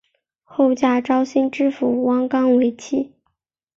[0.43, 3.13] 后嫁绍兴知府汪纲为妻。